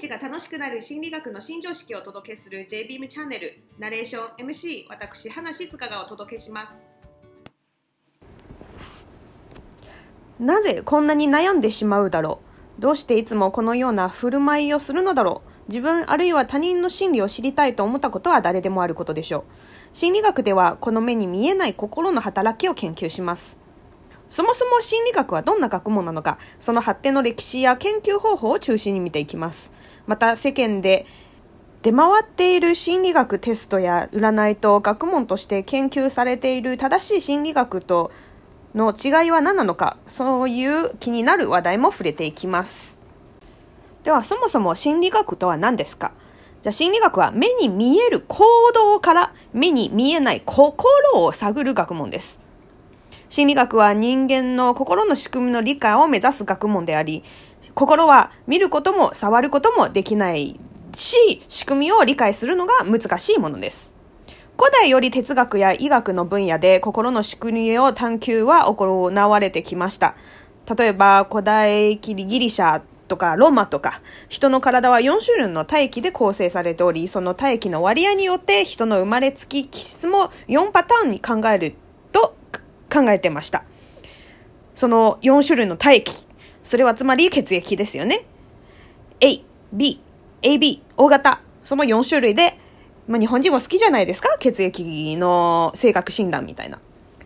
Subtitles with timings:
[0.00, 3.62] 日が楽しくなる心理学の新常識をお届けする JBeam チャンネル。
[3.78, 6.72] ナレーション MC 私花静香がお届けします。
[10.38, 12.40] なぜこんなに悩んでしまうだろ
[12.78, 12.80] う？
[12.80, 15.50] どうしていつもこのような振る舞いをするのだろう？
[15.68, 19.44] 自分あるいは他人の心理を知りたいと思ったことは誰でもあることでしょう。
[19.92, 23.60] 心理学ではこの目に見えない心の働きを研究します。
[24.30, 29.72] そもそも心理学はどんな学問なのか、その発展の歴史や研究方法を中心に見ていきます。
[30.06, 31.04] また世間で
[31.82, 38.12] 出回っている心理学テストや占いと学問として研究されている正しい心理学と
[38.74, 43.00] の違いは何なのか、そういう気になる話題も触れていきます。
[44.04, 46.12] では、そもそも心理学とは何ですか？
[46.62, 52.38] じゃあ心理学は目に見える行動から目に見えない心を探る学問です。
[53.30, 57.22] 心理学は人間の心の仕組みの理解を目指す学問であり、
[57.76, 60.58] 心は見ることも触ることもできない
[60.96, 63.94] し、仕組みを理解するのが難しいものです。
[64.58, 70.16] 古代より哲学や医学の分野で心の仕組みを探求は行われてきました。
[70.76, 81.76] 例えば、古代ギリシャとかロマとか、人の体は4種類の体液で構成されており、その体液の割合によって人の生まれつき気質も4パターンに考える
[82.90, 83.64] 考えてました。
[84.74, 86.12] その4種類の体液。
[86.62, 88.26] それはつまり血液ですよね。
[89.20, 89.40] A、
[89.72, 90.00] B、
[90.42, 91.40] AB、O 型。
[91.62, 92.58] その4種類で、
[93.06, 94.36] まあ、日本人も好きじゃないですか？
[94.38, 96.78] 血液の性格診断みたいな。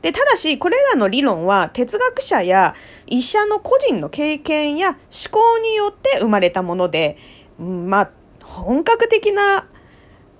[0.00, 2.74] で、ただし、これらの理論は哲学者や
[3.06, 4.98] 医者の個人の経験や思
[5.30, 7.16] 考によって生まれたもので、
[7.58, 8.10] まあ、
[8.42, 9.66] 本格的な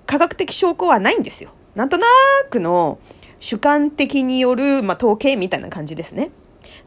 [0.05, 1.51] 科学的証拠はないんですよ。
[1.75, 2.05] なんとな
[2.49, 2.99] くの
[3.43, 6.31] 主観的による、まあ、統計みたいな感じですね。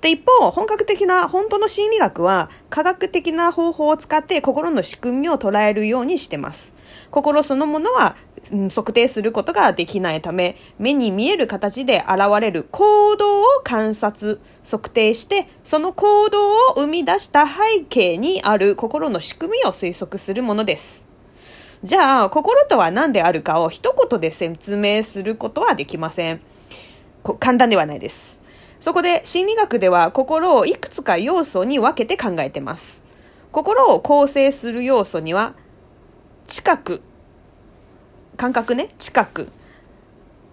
[0.01, 6.75] で、一方、本格的な本当の心理学は科学的な方法を使って心の仕組みを捉えるようにしてます。
[7.11, 8.17] 心そのものは、
[8.53, 21.06] うん、測定することができないため、目に見える形で現れる行動を観察、測定して、その行動を生み出した背景にある心の仕組みを推測するものです。
[21.83, 26.41] じゃあ、心とは何であるかを一言で説明することはできません。
[27.39, 28.41] 簡単ではないです。
[28.81, 33.05] そこで心理学では心をいくつか要素に分けて考えてます。
[33.53, 35.55] 心を構成する要素には、
[36.47, 37.03] 知覚、
[38.37, 39.49] 感覚ね、知覚、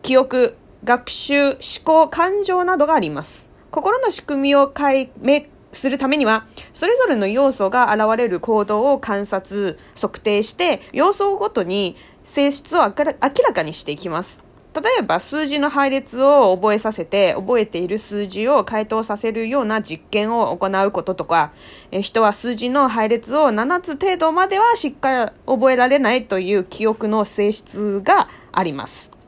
[0.02, 3.50] 記憶、学習、思考、感情などがあります。
[3.72, 5.42] 心の仕組みを解明
[5.74, 13.14] するためには、それぞれの要素が現れる行動を観察、測定して、要素ごとに性質を明ら
[13.54, 14.44] かにしていきます。
[14.76, 21.52] 例えば数字の配列を覚えさせて、覚えている数字を回答させるような実験を行うこととか、
[21.92, 29.23] え人は数字の配列を7つ程度まではしっかり覚えられないという記憶の性質があります。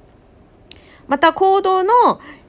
[1.07, 1.91] また行動の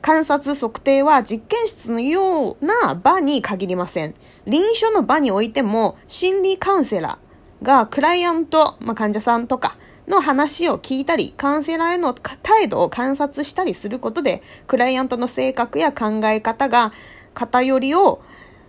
[0.01, 4.15] 観察測定は実験室のような場に限りません。
[4.47, 9.77] 臨床の場においても心理カウンセラーがクライアント、まあ、患者さんとか
[10.09, 16.93] の話を聞いたり、カウンセラーへの態度を観察したりすることで、クライアントの性格や考え方が
[17.35, 18.23] 偏りを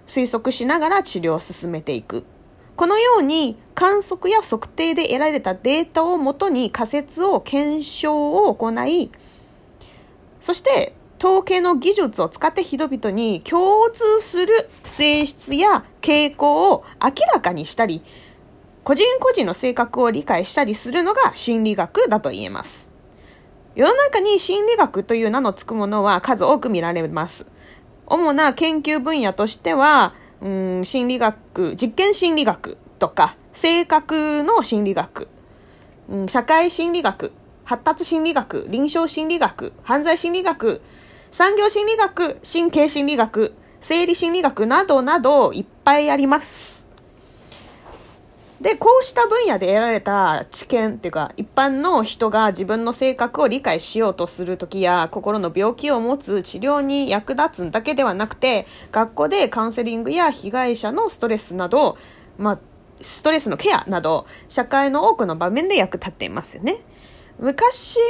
[0.08, 2.26] 推測しながら治療を進めていく。
[2.76, 9.12] このように観測や測定で得られたデータをもとに仮説を検証を行い、
[10.48, 14.48] そして統計の技術を使って人々に共通する
[14.86, 18.02] 性質や傾向を明らかにしたり、
[18.86, 22.94] 個人個人の性格を理解したりするのが心理学だと言えます。
[23.76, 27.46] 世の中に心理学という名の付くものは数多く見られます。
[28.06, 35.28] 主な研究分野としては、うん、心理学、実験心理学とか、性格の心理学、
[36.08, 37.34] うん、社会心理学、
[37.68, 40.82] 発達心理学、臨床心理学、犯罪心理学、
[41.34, 46.88] 産業心理学、神経心理学、生理心理学などなどいっぱいあります。
[48.62, 61.98] で、こうした分野で得られた知見っていうか、一般の人が自分の性格を理解しようとするときや、心の病気を持つ治療に役立つだけではなくて、学校でカウンセリングや被害者のストレスなど、
[62.38, 62.60] まあ、
[63.02, 66.78] ストレスのケアなど、社会の多くの場面で役立っていますよね。
[67.40, 68.02] 昔で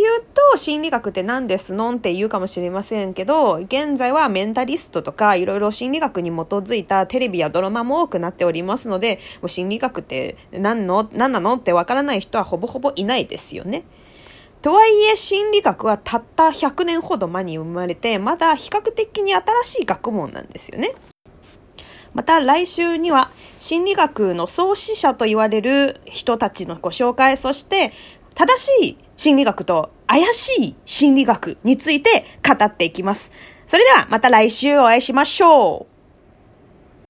[0.00, 13.84] 言うと心理学って何ですのんって言うかもしれませんけど、現在はメンタリストとかいろいろ心理学に基づいたテレビやドラマも多くなっておりますので、もう心理学って何の、何なのってわからない人はほぼほぼいないですよね。
[14.62, 20.94] とはいえ心理学はたった100年ほど前に生まれて、まだ比較的に新しい学問なんですよね。
[22.14, 27.92] また来週には心理学の創始者と言われる人たちのご紹介、そして
[28.34, 33.32] 正しい心理学と怪しい心理学について語っていきます。
[33.66, 35.93] それではまた来週お会いしましょう。